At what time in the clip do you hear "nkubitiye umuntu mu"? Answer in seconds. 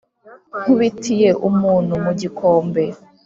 0.61-2.11